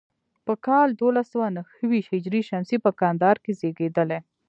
په 0.45 0.53
کال 0.65 0.87
دولس 1.01 1.27
سوه 1.33 1.47
نهو 1.57 1.81
ویشت 1.91 2.09
هجري 2.15 2.41
شمسي 2.49 2.77
په 2.85 2.91
کندهار 2.99 3.37
کې 3.43 3.51
زیږېدلی. 3.59 4.19